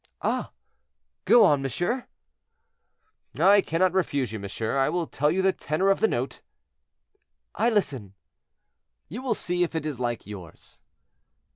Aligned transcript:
"Ah! 0.23 0.51
go 1.25 1.45
on, 1.45 1.61
monsieur." 1.61 2.07
"I 3.39 3.61
cannot 3.61 3.93
refuse 3.93 4.31
you, 4.31 4.39
monsieur. 4.39 4.75
I 4.75 4.89
will 4.89 5.05
tell 5.05 5.29
you 5.29 5.43
the 5.43 5.53
tenor 5.53 5.91
of 5.91 5.99
the 5.99 6.07
note." 6.07 6.41
"I 7.53 7.69
listen." 7.69 8.15
"You 9.09 9.21
will 9.21 9.35
see 9.35 9.61
if 9.61 9.75
it 9.75 9.85
is 9.85 9.99
like 9.99 10.25
yours." 10.25 10.79